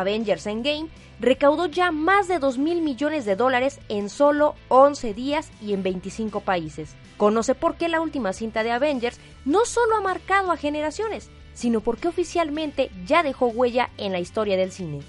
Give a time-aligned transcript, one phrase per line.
[0.00, 0.88] Avengers Endgame,
[1.20, 5.82] recaudó ya más de 2 mil millones de dólares en solo 11 días y en
[5.82, 6.94] 25 países.
[7.16, 11.80] Conoce por qué la última cinta de Avengers no solo ha marcado a generaciones, sino
[11.80, 15.00] porque oficialmente ya dejó huella en la historia del cine.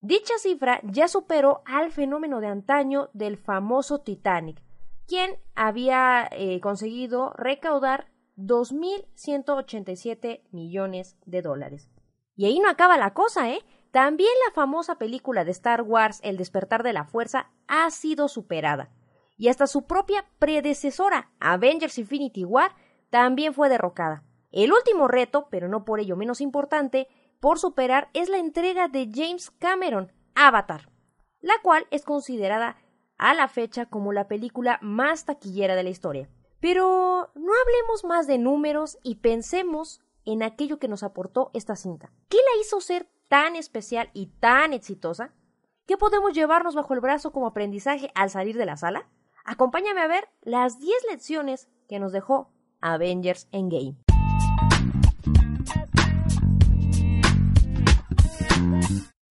[0.01, 4.61] Dicha cifra ya superó al fenómeno de antaño del famoso Titanic,
[5.07, 11.89] quien había eh, conseguido recaudar 2.187 millones de dólares.
[12.35, 13.63] Y ahí no acaba la cosa, ¿eh?
[13.91, 18.89] También la famosa película de Star Wars El despertar de la fuerza ha sido superada.
[19.37, 22.75] Y hasta su propia predecesora, Avengers Infinity War,
[23.09, 24.25] también fue derrocada.
[24.55, 27.09] El último reto, pero no por ello menos importante,
[27.41, 30.89] por superar es la entrega de James Cameron, Avatar,
[31.41, 32.77] la cual es considerada
[33.17, 36.29] a la fecha como la película más taquillera de la historia.
[36.61, 42.13] Pero no hablemos más de números y pensemos en aquello que nos aportó esta cinta.
[42.29, 45.33] ¿Qué la hizo ser tan especial y tan exitosa?
[45.85, 49.09] ¿Qué podemos llevarnos bajo el brazo como aprendizaje al salir de la sala?
[49.43, 53.97] Acompáñame a ver las 10 lecciones que nos dejó Avengers Endgame.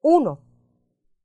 [0.07, 0.39] 1.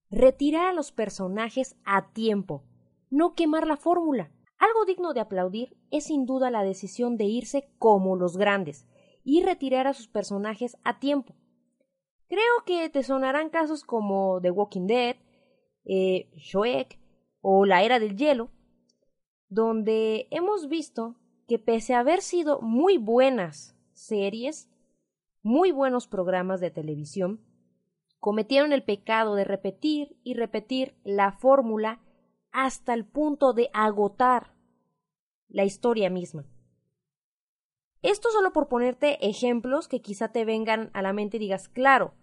[0.10, 2.64] Retirar a los personajes a tiempo,
[3.10, 4.32] no quemar la fórmula.
[4.58, 8.88] Algo digno de aplaudir es sin duda la decisión de irse como los grandes
[9.26, 11.36] y retirar a sus personajes a tiempo.
[12.30, 15.18] Creo que te sonarán casos como The Walking Dead,
[15.84, 16.30] eh,
[17.42, 18.50] o La Era del Hielo,
[19.50, 21.18] donde hemos visto
[21.50, 24.72] que pese a haber sido muy buenas series,
[25.44, 27.42] muy buenos programas de televisión,
[28.20, 32.02] cometieron el pecado de repetir y repetir la fórmula
[32.52, 34.54] hasta el punto de agotar
[35.48, 36.46] la historia misma.
[38.02, 42.14] Esto solo por ponerte ejemplos que quizá te vengan a la mente y digas, claro,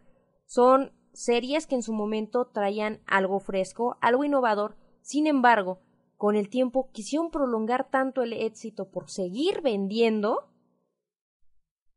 [0.47, 5.81] son series que en su momento traían algo fresco, algo innovador, sin embargo,
[6.17, 10.51] con el tiempo quisieron prolongar tanto el éxito por seguir vendiendo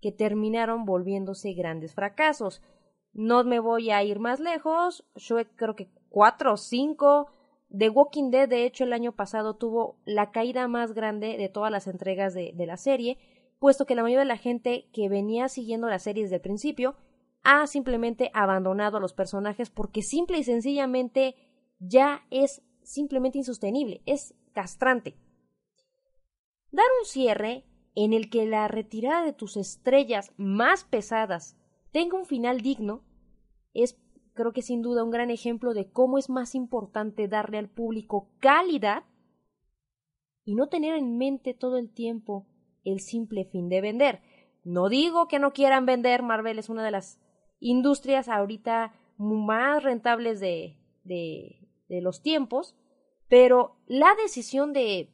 [0.02, 2.62] que terminaron volviéndose grandes fracasos.
[3.20, 7.28] No me voy a ir más lejos, yo creo que cuatro o cinco.
[7.70, 11.70] The Walking Dead, de hecho, el año pasado tuvo la caída más grande de todas
[11.70, 13.18] las entregas de, de la serie,
[13.60, 16.96] puesto que la mayoría de la gente que venía siguiendo la serie desde el principio
[17.44, 21.36] ha simplemente abandonado a los personajes porque simple y sencillamente
[21.78, 25.18] ya es simplemente insostenible, es castrante.
[26.72, 27.66] Dar un cierre
[27.96, 31.58] en el que la retirada de tus estrellas más pesadas
[31.92, 33.09] tenga un final digno
[33.74, 33.98] es
[34.34, 38.30] creo que sin duda un gran ejemplo de cómo es más importante darle al público
[38.40, 39.04] calidad
[40.46, 42.48] y no tener en mente todo el tiempo
[42.86, 44.22] el simple fin de vender.
[44.64, 47.20] No digo que no quieran vender, Marvel es una de las
[47.60, 52.76] industrias ahorita más rentables de, de, los tiempos,
[53.28, 55.10] pero la decisión de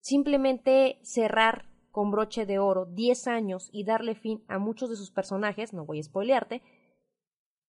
[0.00, 5.10] simplemente cerrar con broche de oro 10 años y darle fin a muchos de sus
[5.10, 6.62] personajes, no voy a spoilearte,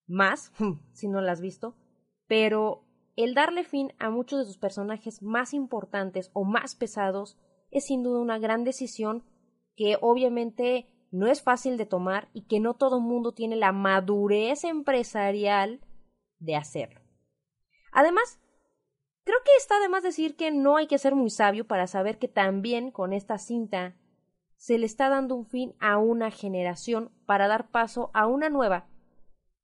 [0.08, 0.52] más,
[0.92, 1.76] si no la has visto,
[2.26, 2.84] pero
[3.16, 7.36] el darle fin a muchos de sus personajes más importantes o más pesados
[7.70, 9.24] es sin duda una gran decisión
[9.76, 14.64] que obviamente no es fácil de tomar y que no todo mundo tiene la madurez
[14.64, 15.80] empresarial
[16.38, 17.00] de hacerlo.
[17.92, 18.38] Además,
[19.24, 22.18] creo que está de más decir que no hay que ser muy sabio para saber
[22.18, 23.96] que también con esta cinta
[24.56, 28.86] se le está dando un fin a una generación para dar paso a una nueva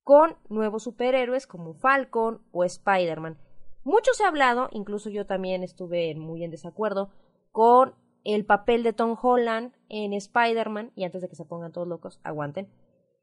[0.05, 3.39] con nuevos superhéroes como Falcon o Spider-Man.
[3.83, 7.11] Mucho se ha hablado, incluso yo también estuve muy en desacuerdo,
[7.51, 11.89] con el papel de Tom Holland en Spider-Man, y antes de que se pongan todos
[11.89, 12.69] locos, aguanten,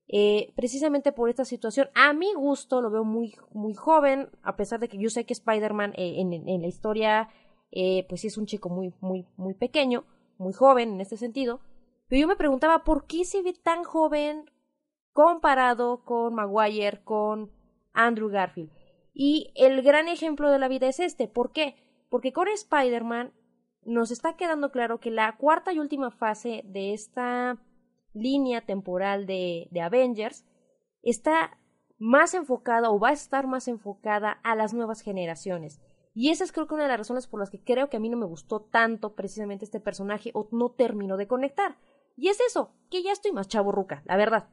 [0.07, 1.89] eh, precisamente por esta situación.
[1.95, 5.34] A mi gusto lo veo muy, muy joven, a pesar de que yo sé que
[5.34, 7.30] Spider-Man eh, en, la historia
[7.72, 10.06] eh, pues sí es un chico muy, muy, muy pequeño,
[10.38, 11.62] muy joven en este sentido,
[12.07, 14.50] pero yo me preguntaba por qué se ve tan joven
[15.13, 17.52] comparado con Maguire, con
[17.94, 18.72] Andrew Garfield.
[19.13, 21.28] Y el gran ejemplo de la vida es este.
[21.28, 21.75] ¿Por qué?
[22.10, 23.34] Porque con Spider-Man
[23.84, 27.58] nos está quedando claro que la cuarta y última fase de esta
[28.13, 30.46] línea temporal de, Avengers
[31.02, 31.58] está
[31.98, 35.81] más enfocada o va a estar más enfocada a las nuevas generaciones.
[36.13, 38.00] Y esa es creo que una de las razones por las que creo que a
[38.00, 41.78] mí no me gustó tanto precisamente este personaje o no terminó de conectar.
[42.18, 44.50] Y es eso, que ya estoy más chaburruca, la verdad.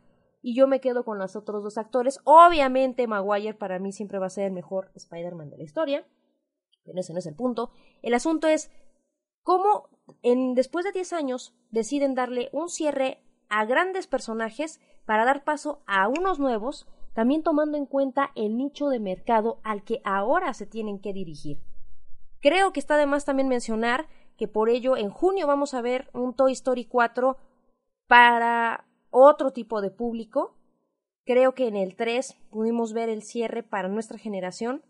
[0.48, 2.20] Y yo me quedo con los otros dos actores.
[2.24, 6.06] Obviamente Maguire para mí siempre va a ser el mejor Spider-Man de la historia.
[6.86, 7.70] Pero ese no es el punto.
[8.00, 8.70] El asunto es
[9.42, 9.90] cómo
[10.22, 15.82] en, después de 10 años deciden darle un cierre a grandes personajes para dar paso
[15.86, 20.64] a unos nuevos también tomando en cuenta el nicho de mercado al que ahora se
[20.64, 21.60] tienen que dirigir.
[22.40, 24.08] Creo que está de más también mencionar
[24.38, 27.36] que por ello en junio vamos a ver un Toy Story 4
[28.06, 30.56] para otro tipo de público.
[31.24, 34.82] Creo que en el 3 pudimos ver el cierre para nuestra generación.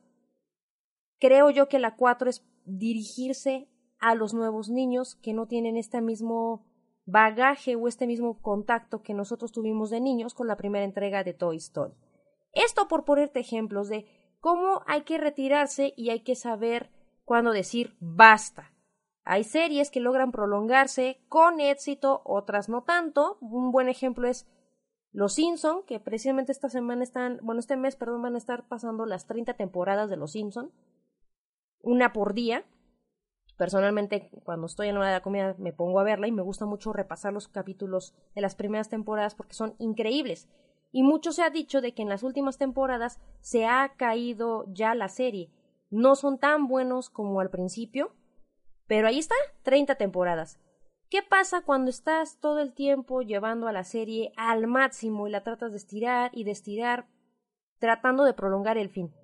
[1.19, 3.69] Creo yo que la 4 es dirigirse
[3.99, 6.65] a los nuevos niños que no tienen este mismo
[7.07, 11.33] bagaje o este mismo contacto que nosotros tuvimos de niños con la primera entrega de
[11.33, 11.95] Toy Story.
[12.53, 14.07] Esto por ponerte ejemplos de
[14.41, 16.91] cómo hay que retirarse y hay que saber
[17.25, 18.73] cuándo decir basta.
[19.31, 23.37] Hay series que logran prolongarse con éxito, otras no tanto.
[23.43, 24.49] Un buen ejemplo es
[25.13, 29.05] Los Simpson, que precisamente esta semana están, bueno, este mes, perdón, van a estar pasando
[29.05, 30.73] las 30 temporadas de Los Simpson,
[31.83, 32.65] una por día.
[33.59, 36.65] Personalmente, cuando estoy en hora de la comida, me pongo a verla y me gusta
[36.65, 40.49] mucho repasar los capítulos de las primeras temporadas porque son increíbles.
[40.91, 44.95] Y mucho se ha dicho de que en las últimas temporadas se ha caído ya
[44.95, 45.53] la serie.
[45.91, 48.15] No son tan buenos como al principio,
[48.89, 50.59] pero ahí está, 30 temporadas.
[51.11, 55.45] ¿Qué pasa cuando estás todo el tiempo llevando a la serie al máximo y la
[55.45, 57.07] tratas de estirar y de estirar,
[57.79, 59.15] tratando de prolongar el fin?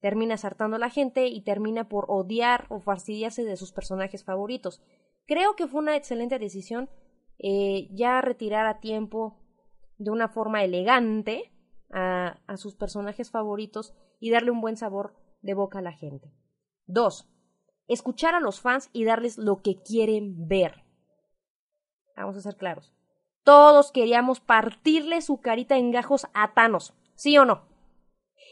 [0.00, 4.82] Termina hartando a la gente y termina por odiar o fastidiarse de sus personajes favoritos.
[5.26, 6.90] Creo que fue una excelente decisión
[7.38, 9.38] eh, ya retirar a tiempo
[9.96, 11.52] de una forma elegante
[11.90, 16.32] a, a sus personajes favoritos y darle un buen sabor de boca a la gente.
[16.86, 17.30] Dos,
[17.88, 20.84] escuchar a los fans y darles lo que quieren ver.
[22.16, 22.92] Vamos a ser claros.
[23.44, 27.62] Todos queríamos partirle su carita en gajos a Thanos, ¿sí o no?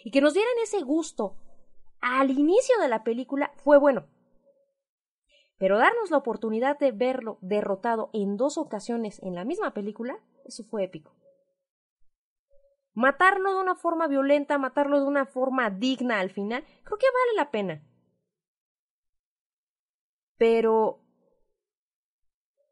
[0.04, 1.36] Y que nos dieran ese gusto
[2.00, 4.06] al inicio de la película fue bueno.
[5.58, 10.64] Pero darnos la oportunidad de verlo derrotado en dos ocasiones en la misma película, eso
[10.64, 11.14] fue épico.
[12.94, 17.36] Matarlo de una forma violenta, matarlo de una forma digna al final, creo que vale
[17.36, 17.82] la pena.
[20.40, 21.04] Pero,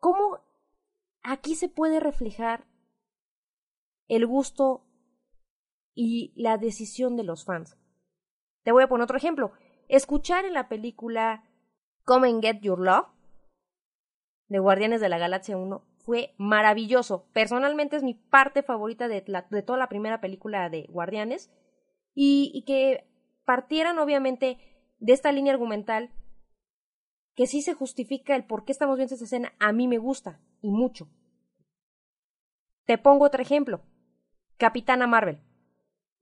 [0.01, 0.41] ¿cómo
[1.23, 2.67] aquí se puede reflejar
[4.09, 4.87] el gusto
[5.95, 7.77] y la decisión de los fans?
[8.63, 9.53] Te voy a poner otro ejemplo.
[9.87, 11.45] Escuchar en la película
[12.07, 13.09] Come and Get Your Love
[14.47, 17.29] de Guardianes de la Galaxia 1 fue maravilloso.
[17.35, 21.53] Personalmente es mi parte favorita de, toda la primera película de Guardianes.
[22.15, 23.07] Y, que
[23.45, 24.57] partieran obviamente
[25.01, 26.15] de esta línea argumental
[27.39, 30.41] que sí se justifica el por qué estamos viendo esta escena, a mí me gusta
[30.61, 31.07] y mucho.
[32.85, 33.81] Te pongo otro ejemplo.
[34.57, 35.39] Capitana Marvel.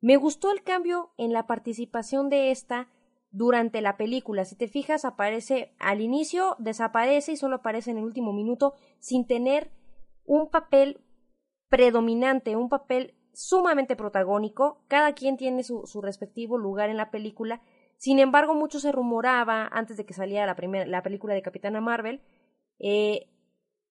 [0.02, 2.90] Me gustó el cambio en la participación de esta
[3.30, 4.44] durante la película.
[4.44, 9.26] Si te fijas, aparece al inicio, desaparece y solo aparece en el último minuto sin
[9.26, 9.70] tener
[10.26, 11.00] un papel
[11.70, 14.84] predominante, un papel sumamente protagónico.
[14.86, 17.62] Cada quien tiene su, su respectivo lugar en la película.
[17.96, 21.80] Sin embargo, mucho se rumoraba antes de que saliera la, primera, la película de Capitana
[21.80, 22.20] Marvel.
[22.78, 23.28] Eh,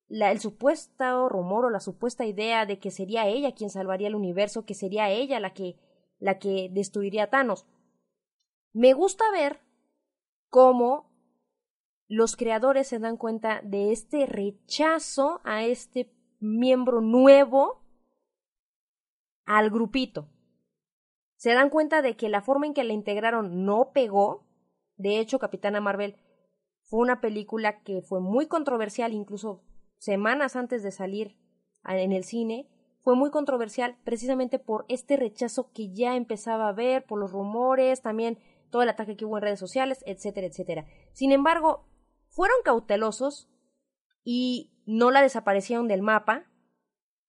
[0.10, 4.66] el supuesto rumor o la supuesta idea de que sería ella quien salvaría el universo,
[4.66, 5.78] que sería ella la que,
[6.20, 7.66] la que destruiría a Thanos.
[8.74, 9.62] Me gusta ver
[10.50, 11.10] cómo
[12.08, 17.82] los creadores se dan cuenta de este rechazo a este miembro nuevo
[19.46, 20.30] al grupito.
[21.46, 24.48] Se dan cuenta de que la forma en que la integraron no pegó.
[24.98, 26.16] De hecho, Capitana Marvel
[26.82, 29.62] fue una película que fue muy controversial, incluso
[30.00, 31.38] semanas antes de salir
[31.84, 32.68] en el cine.
[33.00, 38.02] Fue muy controversial precisamente por este rechazo que ya empezaba a ver, por los rumores,
[38.02, 38.40] también
[38.72, 40.88] todo el ataque que hubo en redes sociales, etcétera, etcétera.
[41.14, 41.86] Sin embargo,
[42.28, 43.52] fueron cautelosos
[44.24, 46.48] y no la desaparecieron del mapa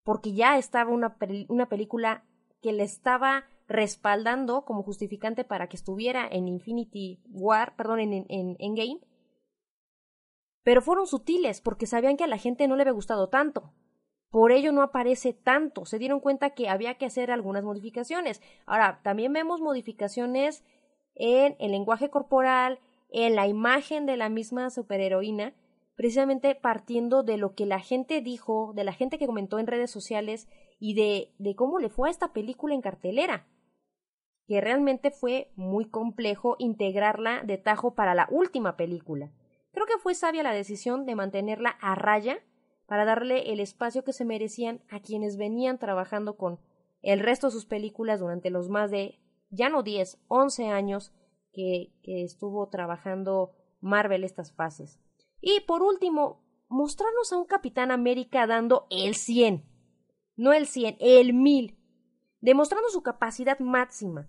[0.05, 1.19] porque ya estaba una,
[1.49, 2.25] una película
[2.63, 8.57] que le estaba respaldando como justificante para que estuviera en Infinity War, perdón, en, en,
[8.59, 9.01] en Game.
[10.63, 13.73] pero fueron sutiles porque sabían que a la gente no le había gustado tanto.
[14.31, 15.87] Por ello no aparece tanto.
[15.87, 18.43] Se dieron cuenta que había que hacer algunas modificaciones.
[18.67, 20.65] Ahora, también vemos modificaciones
[21.15, 25.55] en el lenguaje corporal, en la imagen de la misma superheroína,
[25.95, 29.91] precisamente partiendo de lo que la gente dijo, de la gente que comentó en redes
[29.93, 30.49] sociales
[30.81, 33.47] y de, de cómo le fue a esta película en cartelera,
[34.47, 39.33] que realmente fue muy complejo integrarla de tajo para la última película.
[39.73, 42.39] Creo que fue sabia la decisión de mantenerla a raya
[42.87, 46.61] para darle el espacio que se merecían a quienes venían trabajando con
[47.03, 51.13] el resto de sus películas durante los más de, ya no 10, 11 años
[51.53, 55.01] que, que estuvo trabajando Marvel estas fases.
[55.41, 59.65] Y por último, mostrarnos a un Capitán América dando el 100,
[60.37, 61.77] no el 100, el 1000,
[62.41, 64.29] demostrando su capacidad máxima.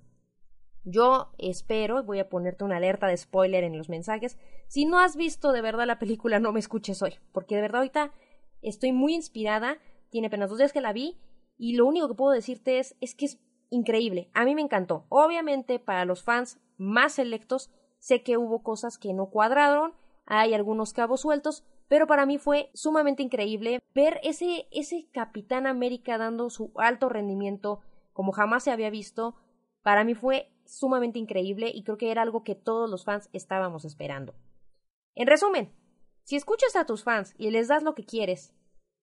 [0.90, 4.38] Yo espero, voy a ponerte una alerta de spoiler en los mensajes,
[4.70, 7.80] si no has visto de verdad la película no me escuches hoy, porque de verdad
[7.80, 8.14] ahorita
[8.62, 9.80] estoy muy inspirada,
[10.12, 11.20] tiene apenas dos días que la vi
[11.58, 15.06] y lo único que puedo decirte es, es que es increíble, a mí me encantó.
[15.10, 19.94] Obviamente para los fans más selectos sé que hubo cosas que no cuadraron,
[20.26, 26.18] hay algunos cabos sueltos, pero para mí fue sumamente increíble ver ese, ese Capitán América
[26.18, 27.82] dando su alto rendimiento
[28.14, 29.36] como jamás se había visto.
[29.84, 33.86] Para mí fue sumamente increíble y creo que era algo que todos los fans estábamos
[33.86, 34.34] esperando.
[35.16, 35.74] En resumen,
[36.24, 38.54] si escuchas a tus fans y les das lo que quieres,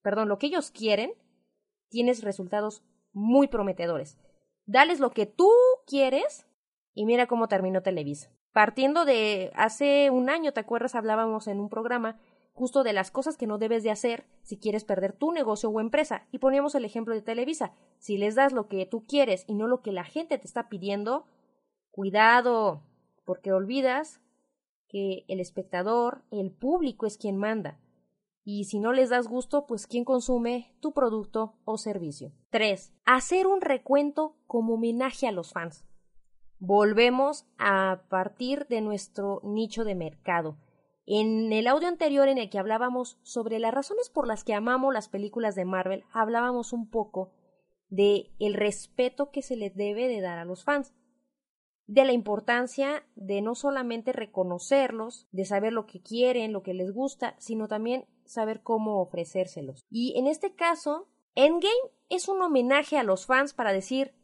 [0.02, 1.14] perdón, lo que ellos quieren,
[1.88, 4.18] tienes resultados muy prometedores.
[4.66, 5.50] Dales lo que tú
[5.86, 6.46] quieres
[6.94, 8.30] y mira cómo terminó Televisa.
[8.52, 10.94] Partiendo de hace un año, ¿te acuerdas?
[10.94, 12.20] Hablábamos en un programa
[12.52, 15.80] justo de las cosas que no debes de hacer si quieres perder tu negocio o
[15.80, 16.26] empresa.
[16.30, 17.74] Y poníamos el ejemplo de Televisa.
[17.98, 20.68] Si les das lo que tú quieres y no lo que la gente te está
[20.68, 21.26] pidiendo,
[21.94, 22.82] cuidado,
[23.24, 24.20] porque olvidas
[24.88, 27.78] que el espectador, el público es quien manda.
[28.42, 32.32] Y si no les das gusto, pues quién consume tu producto o servicio.
[32.50, 32.92] 3.
[33.04, 35.84] Hacer un recuento como homenaje a los fans.
[36.58, 40.58] Volvemos a partir de nuestro nicho de mercado.
[41.06, 44.92] En el audio anterior en el que hablábamos sobre las razones por las que amamos
[44.92, 47.30] las películas de Marvel, hablábamos un poco
[47.88, 50.92] de el respeto que se le debe de dar a los fans,
[51.86, 56.92] de la importancia de no solamente reconocerlos, de saber lo que quieren, lo que les
[56.92, 59.84] gusta, sino también saber cómo ofrecérselos.
[59.90, 61.74] Y en este caso, Endgame
[62.08, 64.14] es un homenaje a los fans para decir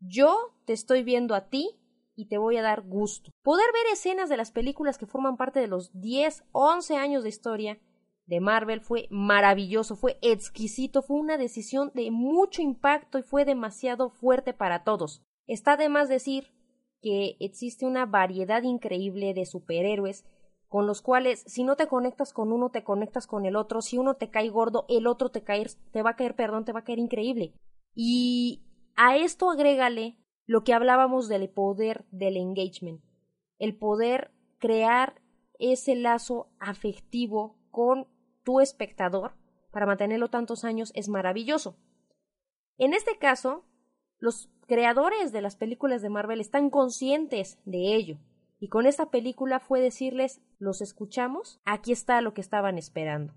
[0.00, 1.78] yo te estoy viendo a ti
[2.16, 3.30] y te voy a dar gusto.
[3.42, 7.28] Poder ver escenas de las películas que forman parte de los 10, 11 años de
[7.28, 7.78] historia
[8.26, 14.10] de Marvel fue maravilloso, fue exquisito, fue una decisión de mucho impacto y fue demasiado
[14.10, 15.22] fuerte para todos.
[15.46, 16.53] Está de más decir
[17.04, 20.24] que existe una variedad increíble de superhéroes
[20.68, 23.98] con los cuales si no te conectas con uno te conectas con el otro, si
[23.98, 26.80] uno te cae gordo, el otro te, cae, te va a caer, perdón, te va
[26.80, 27.52] a caer increíble.
[27.94, 28.64] Y
[28.96, 33.02] a esto agrégale lo que hablábamos del poder del engagement,
[33.58, 35.20] el poder crear
[35.58, 38.08] ese lazo afectivo con
[38.44, 39.34] tu espectador
[39.72, 41.76] para mantenerlo tantos años es maravilloso.
[42.78, 43.66] En este caso,
[44.18, 48.18] los creadores de las películas de Marvel están conscientes de ello.
[48.60, 53.34] Y con esta película fue decirles, los escuchamos, aquí está lo que estaban esperando.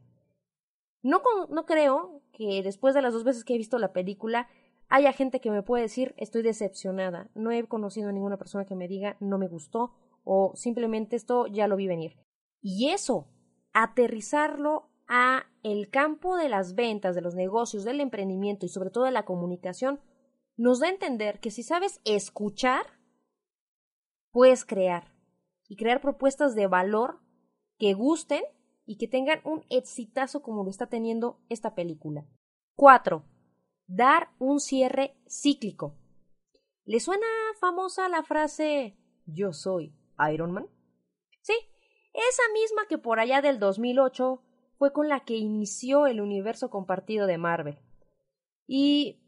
[1.03, 4.48] No, no creo que después de las dos veces que he visto la película
[4.89, 8.75] haya gente que me puede decir estoy decepcionada, no he conocido a ninguna persona que
[8.75, 9.93] me diga no me gustó
[10.24, 12.17] o simplemente esto ya lo vi venir.
[12.62, 13.27] Y eso,
[13.74, 19.05] aterrizarlo a el campo de las ventas, de los negocios, del emprendimiento y sobre todo
[19.05, 20.00] de la comunicación,
[20.57, 22.85] nos da a entender que si sabes escuchar,
[24.31, 25.13] puedes crear
[25.67, 27.21] y crear propuestas de valor
[27.77, 28.43] que gusten
[28.85, 32.25] y que tengan un exitazo como lo está teniendo esta película.
[32.75, 33.23] 4
[33.87, 35.95] dar un cierre cíclico.
[36.85, 37.25] ¿Le suena
[37.59, 39.95] famosa la frase yo soy
[40.31, 40.67] Iron Man?
[41.41, 41.53] Sí,
[42.13, 44.43] esa misma que por allá del 2008
[44.77, 47.79] fue con la que inició el universo compartido de Marvel.
[48.67, 49.21] Y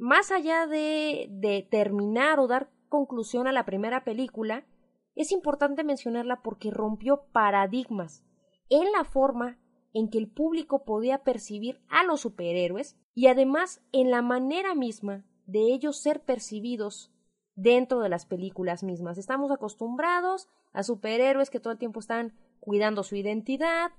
[0.00, 4.66] más allá de, de terminar o dar conclusión a la primera película,
[5.14, 8.24] es importante mencionarla porque rompió paradigmas
[8.68, 9.58] en la forma
[9.92, 15.24] en que el público podía percibir a los superhéroes y además en la manera misma
[15.46, 17.12] de ellos ser percibidos
[17.56, 19.18] dentro de las películas mismas.
[19.18, 23.90] Estamos acostumbrados a superhéroes que todo el tiempo están cuidando su identidad.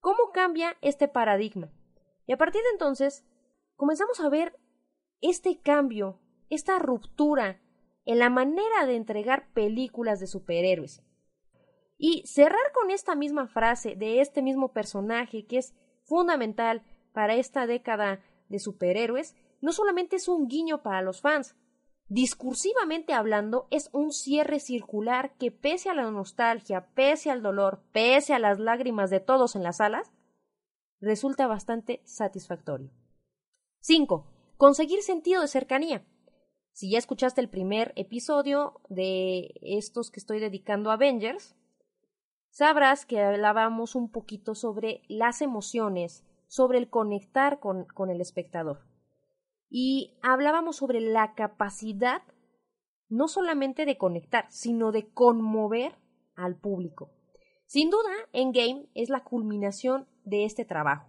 [0.00, 1.70] ¿Cómo cambia este paradigma?
[2.26, 3.24] Y a partir de entonces
[3.76, 4.58] comenzamos a ver
[5.24, 7.60] este cambio, esta ruptura
[8.04, 11.02] en la manera de entregar películas de superhéroes.
[11.96, 17.66] Y cerrar con esta misma frase de este mismo personaje que es fundamental para esta
[17.66, 21.56] década de superhéroes, no solamente es un guiño para los fans,
[22.08, 28.34] discursivamente hablando, es un cierre circular que pese a la nostalgia, pese al dolor, pese
[28.34, 30.12] a las lágrimas de todos en las salas,
[31.00, 32.90] resulta bastante satisfactorio.
[33.80, 34.33] 5.
[34.56, 36.06] Conseguir sentido de cercanía.
[36.72, 41.56] Si ya escuchaste el primer episodio de estos que estoy dedicando a Avengers,
[42.50, 48.86] sabrás que hablábamos un poquito sobre las emociones, sobre el conectar con, con el espectador.
[49.68, 52.22] Y hablábamos sobre la capacidad
[53.08, 55.98] no solamente de conectar, sino de conmover
[56.36, 57.12] al público.
[57.66, 61.08] Sin duda, Endgame es la culminación de este trabajo.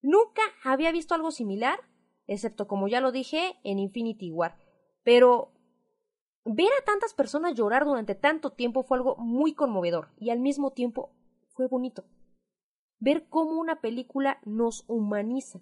[0.00, 1.80] Nunca había visto algo similar,
[2.28, 4.56] excepto como ya lo dije, en Infinity War.
[5.02, 5.52] Pero
[6.44, 10.72] ver a tantas personas llorar durante tanto tiempo fue algo muy conmovedor y al mismo
[10.72, 11.16] tiempo
[11.48, 12.04] fue bonito.
[13.00, 15.60] Ver cómo una película nos humaniza.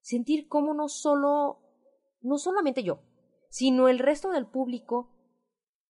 [0.00, 1.60] Sentir cómo no solo,
[2.20, 3.02] no solamente yo,
[3.48, 5.10] sino el resto del público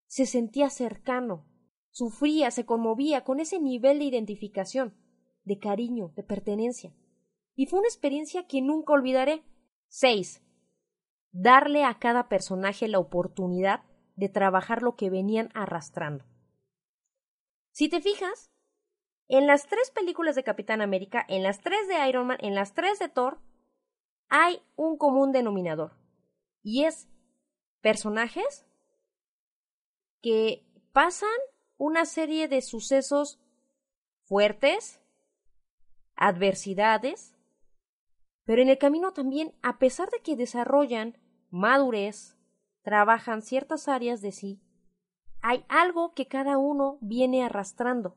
[0.07, 1.47] se sentía cercano,
[1.91, 4.95] sufría, se conmovía con ese nivel de identificación
[5.45, 6.95] de cariño, de pertenencia.
[7.55, 9.43] Y fue una experiencia que nunca olvidaré.
[9.93, 10.43] 6.
[11.33, 13.85] Darle a cada personaje la oportunidad
[14.17, 16.25] de trabajar lo que venían arrastrando.
[17.73, 18.51] Si te fijas,
[19.29, 22.73] en las tres películas de Capitán América, en las tres de Iron Man, en las
[22.73, 23.43] tres de Thor,
[24.31, 25.93] hay un común denominador.
[26.63, 27.07] Y es
[27.83, 28.67] personajes
[30.23, 31.29] que pasan
[31.77, 33.43] una serie de sucesos
[34.25, 35.03] fuertes,
[36.17, 37.32] adversidades,
[38.45, 41.19] pero en el camino también, a pesar de que desarrollan
[41.51, 42.37] madurez,
[42.83, 44.61] trabajan ciertas áreas de sí,
[45.41, 48.17] hay algo que cada uno viene arrastrando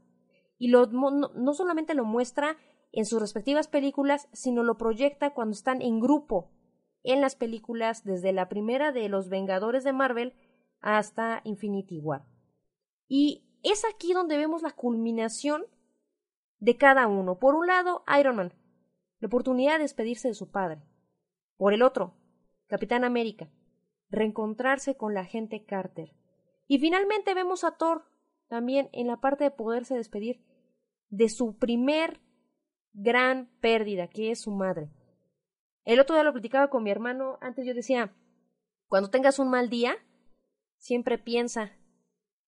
[0.57, 2.57] y lo, no, no solamente lo muestra
[2.91, 6.51] en sus respectivas películas, sino lo proyecta cuando están en grupo
[7.03, 10.33] en las películas desde la primera de los Vengadores de Marvel
[10.79, 12.25] hasta Infinity War.
[13.07, 15.65] Y es aquí donde vemos la culminación
[16.59, 17.37] de cada uno.
[17.37, 18.53] Por un lado, Iron Man,
[19.25, 20.83] la oportunidad de despedirse de su padre.
[21.57, 22.13] Por el otro,
[22.67, 23.49] Capitán América,
[24.11, 26.13] reencontrarse con la gente Carter.
[26.67, 28.05] Y finalmente vemos a Thor,
[28.49, 30.45] también en la parte de poderse despedir
[31.09, 32.21] de su primer
[32.93, 34.91] gran pérdida, que es su madre.
[35.85, 38.13] El otro día lo platicaba con mi hermano, antes yo decía,
[38.87, 39.95] cuando tengas un mal día,
[40.77, 41.71] siempre piensa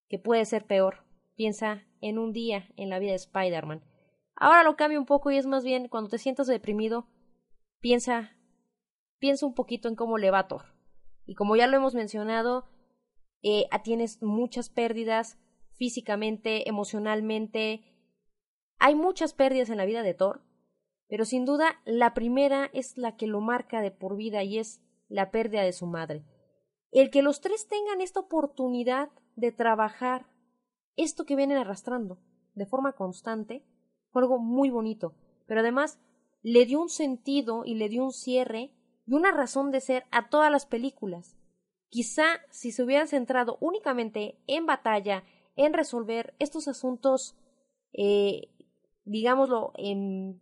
[0.10, 1.08] que puede ser peor.
[1.34, 3.84] Piensa en un día en la vida de Spider-Man.
[4.40, 7.08] Ahora lo cambio un poco y es más bien cuando te sientas deprimido,
[7.80, 8.38] piensa,
[9.18, 10.76] piensa un poquito en cómo le va a Thor.
[11.26, 12.70] Y como ya lo hemos mencionado,
[13.42, 15.40] eh, tienes muchas pérdidas
[15.74, 17.84] físicamente, emocionalmente.
[18.78, 20.44] Hay muchas pérdidas en la vida de Thor,
[21.08, 24.84] pero sin duda la primera es la que lo marca de por vida y es
[25.08, 26.24] la pérdida de su madre.
[26.92, 30.28] El que los tres tengan esta oportunidad de trabajar
[30.96, 32.20] esto que vienen arrastrando
[32.54, 33.66] de forma constante
[34.12, 35.14] fue algo muy bonito,
[35.46, 36.00] pero además
[36.42, 38.72] le dio un sentido y le dio un cierre
[39.06, 41.38] y una razón de ser a todas las películas.
[41.90, 45.24] Quizá si se hubieran centrado únicamente en batalla,
[45.56, 47.38] en resolver estos asuntos,
[47.94, 48.50] eh,
[49.06, 50.42] digámoslo, en,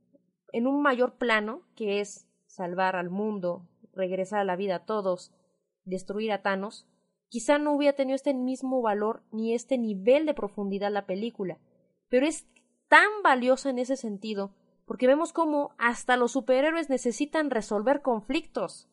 [0.52, 5.32] en un mayor plano, que es salvar al mundo, regresar a la vida a todos,
[5.84, 6.88] destruir a Thanos,
[7.30, 11.60] quizá no hubiera tenido este mismo valor ni este nivel de profundidad la película.
[12.10, 12.48] Pero es
[12.96, 14.56] tan valiosa en ese sentido,
[14.86, 18.88] porque vemos cómo hasta los superhéroes necesitan resolver conflictos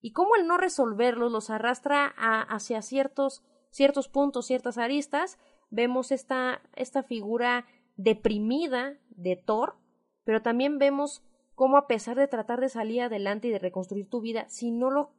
[0.00, 2.14] y cómo el no resolverlos los arrastra
[2.48, 5.38] hacia ciertos, ciertos puntos, ciertas aristas.
[5.68, 9.76] Vemos esta, esta figura deprimida de Thor,
[10.24, 11.22] pero también vemos
[11.54, 14.90] cómo a pesar de tratar de salir adelante y de reconstruir tu vida, si no
[14.90, 15.10] lo,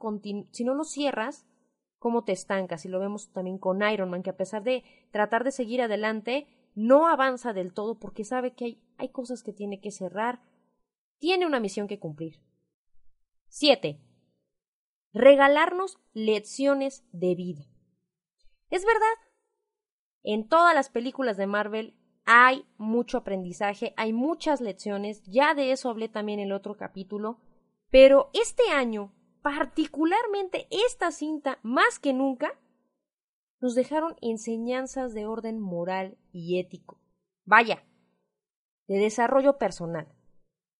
[0.49, 1.45] si no lo cierras,
[1.99, 2.83] cómo te estancas.
[2.83, 6.47] Y lo vemos también con Iron Man, que a pesar de tratar de seguir adelante,
[6.77, 10.43] no avanza del todo porque sabe que hay, hay cosas que tiene que cerrar,
[11.17, 12.39] tiene una misión que cumplir.
[13.47, 13.99] 7.
[15.11, 17.65] Regalarnos lecciones de vida.
[18.69, 19.15] Es verdad,
[20.21, 25.89] en todas las películas de Marvel hay mucho aprendizaje, hay muchas lecciones, ya de eso
[25.89, 27.39] hablé también en el otro capítulo,
[27.89, 32.53] pero este año, particularmente esta cinta, más que nunca,
[33.59, 36.99] nos dejaron enseñanzas de orden moral y ético.
[37.45, 37.85] Vaya,
[38.87, 40.07] de desarrollo personal.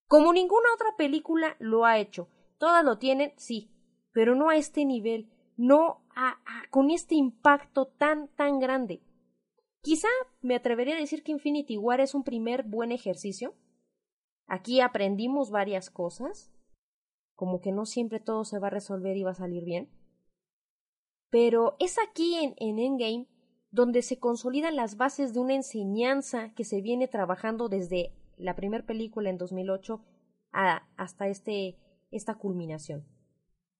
[0.06, 2.28] Como ninguna otra película lo ha hecho.
[2.58, 3.70] Todas lo tienen, sí,
[4.12, 6.38] pero no a este nivel, no a,
[6.70, 9.02] con este impacto tan, tan grande.
[9.80, 10.08] Quizá
[10.40, 13.54] me atrevería a decir que Infinity War es un primer buen ejercicio.
[14.46, 16.52] Aquí aprendimos varias cosas,
[17.34, 19.90] como que no siempre todo se va a resolver y va a salir bien.
[21.30, 23.26] Pero es aquí en, en Endgame
[23.70, 28.86] donde se consolidan las bases de una enseñanza que se viene trabajando desde la primera
[28.86, 30.00] película en 2008
[30.52, 31.76] a, hasta este,
[32.10, 33.06] esta culminación.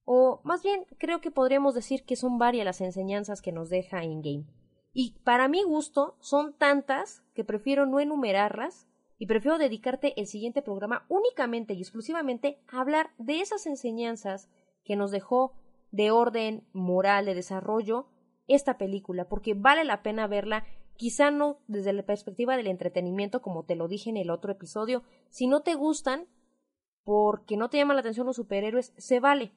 [0.05, 4.03] O más bien, creo que podríamos decir que son varias las enseñanzas que nos deja
[4.03, 4.47] Endgame.
[4.93, 8.87] Y para mi gusto son tantas que prefiero no enumerarlas
[9.19, 14.49] y prefiero dedicarte el siguiente programa únicamente y exclusivamente a hablar de esas enseñanzas
[14.85, 15.55] que nos dejó
[15.91, 18.09] de orden moral, de desarrollo,
[18.47, 20.65] esta película, porque vale la pena verla,
[20.97, 25.03] quizá no desde la perspectiva del entretenimiento, como te lo dije en el otro episodio,
[25.29, 26.27] si no te gustan,
[27.05, 29.53] porque no te llaman la atención los superhéroes, se vale,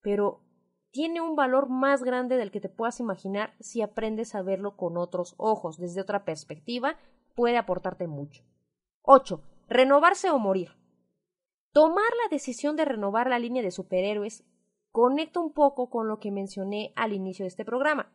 [0.00, 0.42] pero
[0.90, 4.96] tiene un valor más grande del que te puedas imaginar si aprendes a verlo con
[4.96, 6.96] otros ojos, desde otra perspectiva,
[7.34, 8.44] puede aportarte mucho.
[9.02, 9.42] 8.
[9.68, 10.70] Renovarse o morir.
[11.72, 14.44] Tomar la decisión de renovar la línea de superhéroes
[14.98, 18.10] conecta un poco con lo que mencioné al inicio de este programa.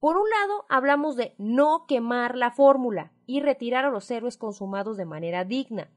[0.00, 4.98] Por un lado, hablamos de no quemar la fórmula y retirar a los héroes consumados
[4.98, 5.90] de manera digna.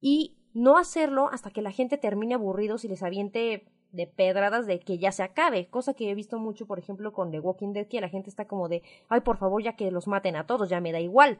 [0.00, 4.80] Y no hacerlo hasta que la gente termine aburridos y les aviente de pedradas de
[4.80, 7.86] que ya se acabe, cosa que he visto mucho, por ejemplo, con The Walking Dead,
[7.86, 10.68] que la gente está como de, ay, por favor, ya que los maten a todos,
[10.68, 11.38] ya me da igual.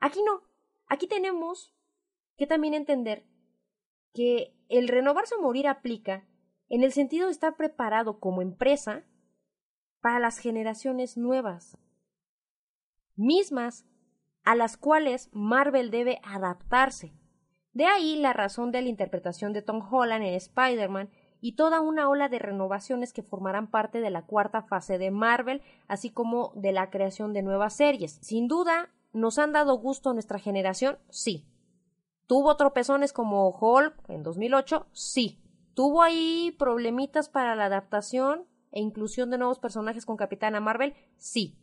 [0.00, 0.40] Aquí no,
[0.86, 1.74] aquí tenemos
[2.38, 3.26] que también entender
[4.14, 6.24] que el renovarse o morir aplica
[6.68, 9.04] en el sentido de estar preparado como empresa
[10.00, 11.78] para las generaciones nuevas,
[13.16, 13.84] mismas
[14.44, 17.12] a las cuales Marvel debe adaptarse.
[17.72, 22.08] De ahí la razón de la interpretación de Tom Holland en Spider-Man y toda una
[22.08, 26.72] ola de renovaciones que formarán parte de la cuarta fase de Marvel, así como de
[26.72, 28.18] la creación de nuevas series.
[28.22, 30.98] Sin duda, ¿nos han dado gusto nuestra generación?
[31.10, 31.46] Sí.
[32.26, 34.86] ¿Tuvo tropezones como Hulk en 2008?
[34.92, 35.40] Sí.
[35.78, 40.92] ¿Tuvo ahí problemitas para la adaptación e inclusión de nuevos personajes con Capitana Marvel?
[41.18, 41.56] Sí.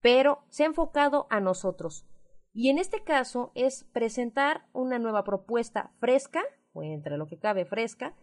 [0.00, 2.04] Pero se ha enfocado a nosotros.
[2.52, 7.64] Y en este caso es presentar una nueva propuesta fresca, o entre lo que cabe
[7.64, 8.16] fresca,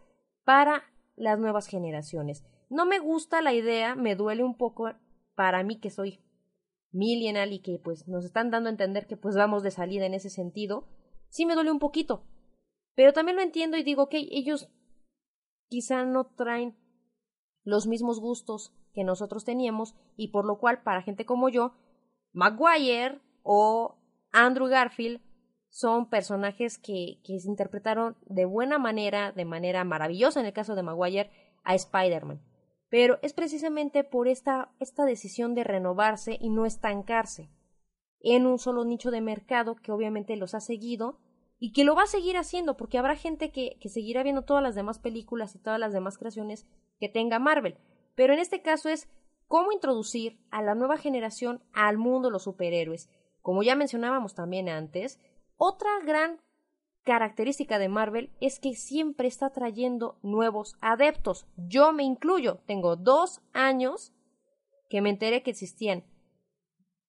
[0.43, 0.83] para
[1.15, 2.43] las nuevas generaciones.
[2.69, 4.91] No me gusta la idea, me duele un poco
[5.33, 6.19] para mí que soy
[6.91, 10.13] millennial y que pues nos están dando a entender que pues vamos de salida en
[10.13, 10.89] ese sentido,
[11.29, 12.25] sí me duele un poquito.
[12.95, 14.69] Pero también lo entiendo y digo, ok, ellos
[15.67, 16.75] quizá no traen
[17.63, 21.73] los mismos gustos que nosotros teníamos y por lo cual para gente como yo,
[22.31, 23.97] Maguire o
[24.31, 25.21] Andrew Garfield
[25.69, 30.75] son personajes que, que se interpretaron de buena manera, de manera maravillosa en el caso
[30.75, 31.31] de Maguire,
[31.63, 32.41] a Spider-Man.
[32.89, 37.49] Pero es precisamente por esta, esta decisión de renovarse y no estancarse
[38.21, 41.19] en un solo nicho de mercado que obviamente los ha seguido
[41.65, 44.61] y que lo va a seguir haciendo porque habrá gente que, que seguirá viendo todas
[44.61, 46.67] las demás películas y todas las demás creaciones
[46.99, 47.75] que tenga Marvel.
[48.13, 49.09] Pero en este caso es
[49.47, 53.09] cómo introducir a la nueva generación al mundo de los superhéroes.
[53.41, 55.19] Como ya mencionábamos también antes,
[55.57, 56.39] otra gran
[57.01, 61.47] característica de Marvel es que siempre está trayendo nuevos adeptos.
[61.57, 62.59] Yo me incluyo.
[62.67, 64.13] Tengo dos años
[64.87, 66.03] que me enteré que existían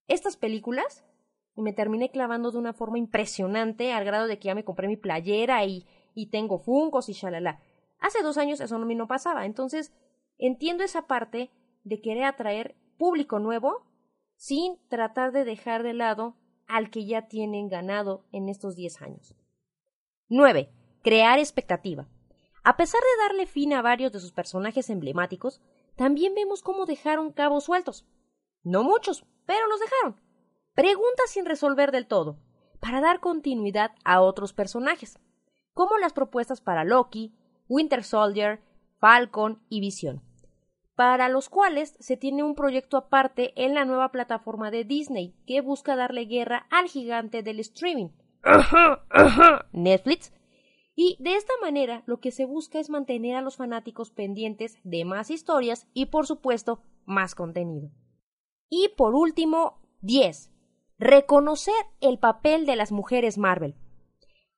[0.08, 1.05] estas películas
[1.56, 4.88] y me terminé clavando de una forma impresionante al grado de que ya me compré
[4.88, 7.60] mi playera y, y tengo funcos y shalala.
[7.98, 9.46] Hace dos años eso no, no pasaba.
[9.46, 9.92] Entonces
[10.38, 11.50] entiendo esa parte
[11.82, 13.86] de querer atraer público nuevo
[14.36, 19.34] sin tratar de dejar de lado al que ya tienen ganado en estos 10 años.
[20.28, 20.70] 9.
[21.02, 22.08] Crear expectativa.
[22.64, 25.60] A pesar de darle fin a varios de sus personajes emblemáticos,
[25.94, 28.04] también vemos cómo dejaron cabos sueltos.
[28.62, 30.20] No muchos, pero los dejaron.
[30.76, 32.38] Preguntas sin resolver del todo,
[32.78, 35.18] para dar continuidad a otros personajes,
[35.72, 37.34] como las propuestas para Loki,
[37.66, 38.62] Winter Soldier,
[39.00, 40.22] Falcon y Visión
[40.96, 45.60] para los cuales se tiene un proyecto aparte en la nueva plataforma de Disney que
[45.60, 48.08] busca darle guerra al gigante del streaming,
[49.72, 50.32] Netflix,
[50.94, 55.04] y de esta manera lo que se busca es mantener a los fanáticos pendientes de
[55.04, 57.90] más historias y por supuesto más contenido.
[58.70, 60.50] Y por último, 10.
[60.98, 63.74] Reconocer el papel de las mujeres Marvel.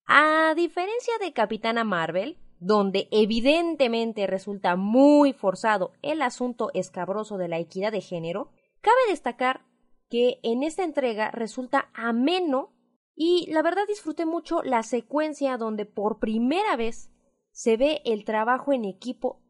[0.06, 7.58] A diferencia de Capitana Marvel, donde evidentemente resulta muy forzado el asunto escabroso de la
[7.58, 9.66] equidad de género, cabe destacar
[10.08, 12.72] que en esta entrega resulta ameno
[13.16, 17.10] y la verdad disfruté mucho la secuencia donde por primera vez
[17.50, 19.42] se ve el trabajo en equipo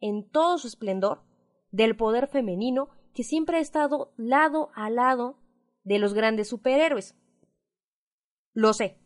[0.00, 1.22] en todo su esplendor
[1.70, 5.38] del poder femenino que siempre ha estado lado a lado
[5.86, 7.14] de los grandes superhéroes.
[8.52, 8.98] Lo sé.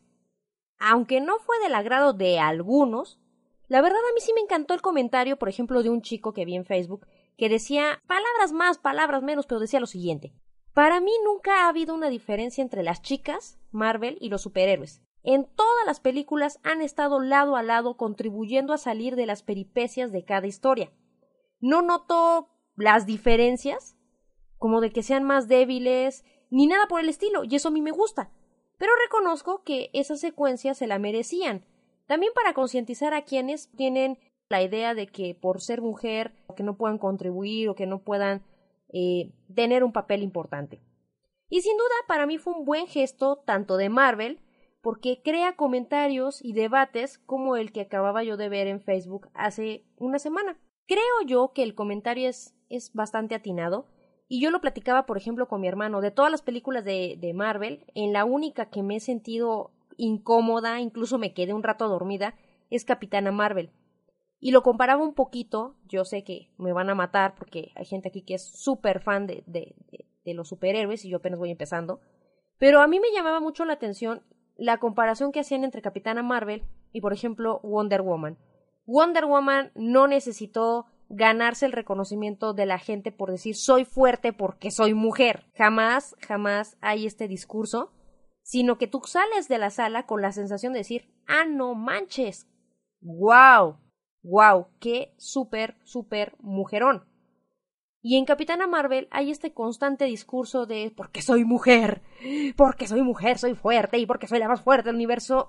[0.79, 3.21] Aunque no fue del agrado de algunos,
[3.69, 6.47] la verdad a mí sí me encantó el comentario, por ejemplo, de un chico que
[6.47, 10.33] vi en Facebook, que decía palabras más, palabras menos, pero decía lo siguiente.
[10.73, 15.03] Para mí nunca ha habido una diferencia entre las chicas, Marvel y los superhéroes.
[15.23, 20.13] En todas las películas han estado lado a lado contribuyendo a salir de las peripecias
[20.13, 20.93] de cada historia.
[21.61, 23.99] No noto las diferencias,
[24.57, 27.81] como de que sean más débiles, ni nada por el estilo, y eso a mí
[27.81, 28.31] me gusta.
[28.77, 31.65] Pero reconozco que esa secuencia se la merecían,
[32.07, 36.77] también para concientizar a quienes tienen la idea de que por ser mujer, que no
[36.77, 38.43] puedan contribuir o que no puedan
[38.93, 40.83] eh, tener un papel importante.
[41.49, 44.41] Y sin duda para mí fue un buen gesto tanto de Marvel,
[44.83, 49.85] porque crea comentarios y debates como el que acababa yo de ver en Facebook hace
[49.97, 50.59] una semana.
[50.87, 53.87] Creo yo que el comentario es, es bastante atinado,
[54.33, 57.35] y yo lo platicaba, por ejemplo, con mi hermano, de todas las películas de, de
[57.35, 62.37] Marvel, en la única que me he sentido incómoda, incluso me quedé un rato dormida,
[62.71, 63.73] es Capitana Marvel.
[64.39, 68.07] Y lo comparaba un poquito, yo sé que me van a matar porque hay gente
[68.07, 69.75] aquí que es súper fan de, de,
[70.25, 72.01] de, los superhéroes y yo apenas voy empezando,
[72.57, 74.23] pero a mí me llamaba mucho la atención
[74.57, 76.63] la comparación que hacían entre Capitana Marvel
[76.93, 78.39] y, por ejemplo, Wonder Woman.
[78.87, 84.71] Wonder Woman no necesitó ganarse el reconocimiento de la gente por decir soy fuerte porque
[84.71, 85.45] soy mujer.
[85.55, 87.93] Jamás, jamás hay este discurso,
[88.43, 92.49] sino que tú sales de la sala con la sensación de decir, ah, no manches,
[93.01, 93.77] wow,
[94.23, 97.05] wow, qué súper, súper mujerón.
[98.03, 102.03] Y en Capitana Marvel hay este constante discurso de porque soy mujer,
[102.57, 105.49] porque soy mujer, soy fuerte y porque soy la más fuerte del universo.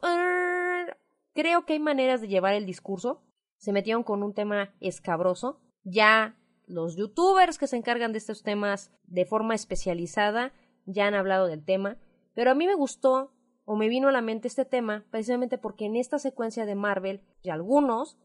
[1.34, 3.22] Creo que hay maneras de llevar el discurso.
[3.62, 5.62] Se metieron con un tema escabroso.
[5.84, 10.52] Ya los youtubers que se encargan de estos temas de forma especializada
[10.86, 12.00] ya han hablado del tema.
[12.34, 15.86] Pero a mí me gustó o me vino a la mente este tema precisamente porque
[15.86, 18.18] en esta secuencia de Marvel, y algunos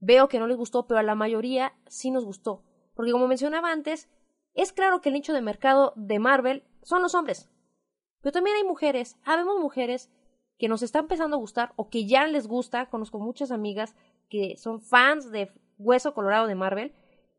[0.00, 2.64] veo que no les gustó, pero a la mayoría sí nos gustó.
[2.94, 4.10] Porque como mencionaba antes,
[4.52, 7.48] es claro que el nicho de mercado de Marvel son los hombres.
[8.20, 10.10] Pero también hay mujeres, habemos mujeres
[10.58, 13.94] que nos está empezando a gustar o que ya les gusta, conozco muchas amigas
[14.32, 16.94] que son fans de Hueso Colorado de Marvel,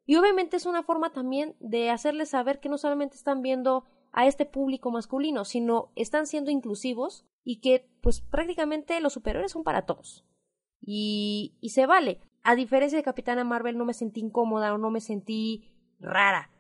[0.06, 4.28] y obviamente es una forma también de hacerles saber que no solamente están viendo a
[4.28, 9.88] este público masculino, sino están siendo inclusivos y que pues prácticamente los superiores son para
[9.88, 10.24] todos.
[10.80, 14.92] Y, y se vale a diferencia de Capitana Marvel, no me sentí incómoda o no
[14.92, 16.52] me sentí rara.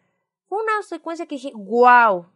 [0.47, 2.27] Fue una secuencia que dije, wow.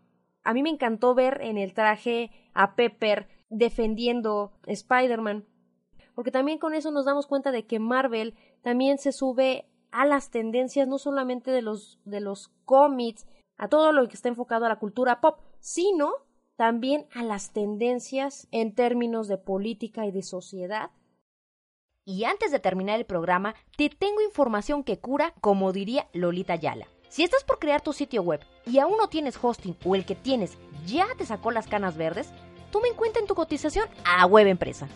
[0.44, 5.48] A mí me encantó ver en el traje a Pepper defendiendo Spider-Man.
[6.18, 10.32] Porque también con eso nos damos cuenta de que Marvel también se sube a las
[10.32, 14.70] tendencias no solamente de los, de los cómics, a todo lo que está enfocado a
[14.70, 16.12] la cultura pop, sino
[16.56, 20.90] también a las tendencias en términos de política y de sociedad
[22.04, 26.88] y antes de terminar el programa, te tengo información que cura, como diría Lolita Yala.
[27.10, 30.16] Si estás por crear tu sitio web y aún no tienes hosting o el que
[30.16, 32.30] tienes ya te sacó las canas verdes,
[32.72, 34.88] toma en cuenta en tu cotización a Web Empresa.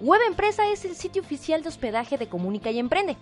[0.00, 3.16] Web Empresa es el sitio oficial de hospedaje de Comunica y Emprende.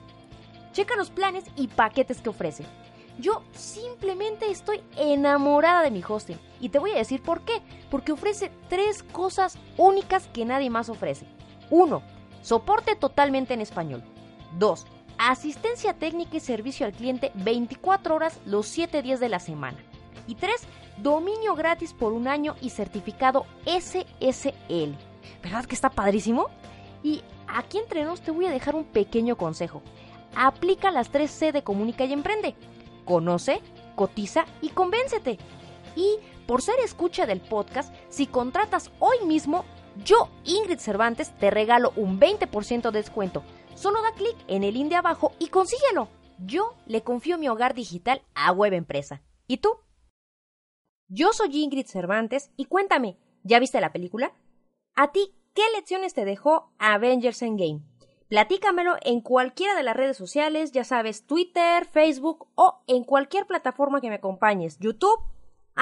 [0.73, 2.65] Checa los planes y paquetes que ofrece.
[3.19, 7.63] Yo simplemente estoy enamorada de mi hosting y te voy a decir por qué.
[7.91, 11.27] Porque ofrece tres cosas únicas que nadie más ofrece.
[11.71, 12.03] Uno,
[12.45, 14.05] Soporte totalmente en español.
[14.59, 14.85] 2.
[15.17, 19.79] Asistencia técnica y servicio al cliente 24 horas los 7 días de la semana.
[20.27, 20.55] Y 3.
[20.99, 24.95] Dominio gratis por un año y certificado SSL.
[25.43, 26.51] ¿Verdad que está padrísimo?
[27.05, 29.83] Y aquí entre nos te voy a dejar un pequeño consejo.
[30.35, 32.57] Aplica las 3C de Comunica y Emprende.
[33.05, 33.61] Conoce,
[33.95, 35.38] cotiza y convéncete.
[35.95, 39.64] Y por ser escucha del podcast, si contratas hoy mismo,
[40.03, 43.45] yo, Ingrid Cervantes, te regalo un 20% de descuento.
[43.75, 46.09] Solo da clic en el link de abajo y consíguelo.
[46.38, 49.23] Yo le confío mi hogar digital a Web Empresa.
[49.47, 49.69] ¿Y tú?
[51.09, 54.33] Yo soy Ingrid Cervantes y cuéntame, ¿ya viste la película?
[54.97, 57.83] ¿A ti qué lecciones te dejó Avengers Endgame?
[58.29, 64.01] Platícamelo en cualquiera de las redes sociales, ya sabes, Twitter, Facebook o en cualquier plataforma
[64.01, 65.21] que me acompañes, YouTube,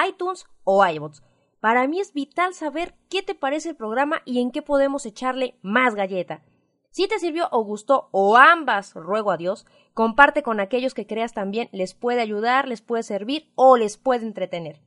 [0.06, 1.22] iTunes o iBots.
[1.61, 5.58] Para mí es vital saber qué te parece el programa y en qué podemos echarle
[5.62, 6.42] más galleta.
[6.90, 11.32] Si te sirvió o gustó o ambas, ruego a Dios, comparte con aquellos que creas
[11.32, 14.82] también les puede ayudar, les puede servir o les puede entretener.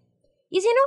[0.50, 0.82] Y si no,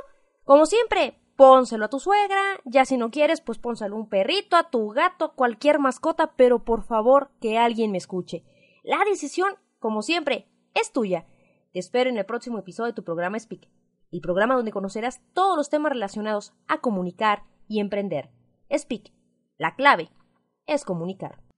[0.45, 4.57] como siempre, pónselo a tu suegra, ya si no quieres, pues pónselo a un perrito,
[4.57, 8.43] a tu gato, cualquier mascota, pero por favor que alguien me escuche.
[8.83, 11.27] La decisión, como siempre, es tuya.
[11.71, 13.69] Te espero en el próximo episodio de tu programa Speak,
[14.11, 18.31] el programa donde conocerás todos los temas relacionados a comunicar y emprender.
[18.69, 19.13] Speak,
[19.57, 20.09] la clave
[20.65, 21.48] es comunicar.